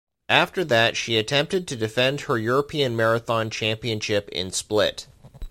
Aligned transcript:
After 0.29 0.63
that 0.65 0.97
she 0.97 1.15
attempted 1.15 1.67
to 1.67 1.75
defend 1.75 2.21
her 2.21 2.39
European 2.39 2.95
Marathon 2.95 3.51
Championship 3.51 4.29
in 4.29 4.51
Split. 4.51 5.05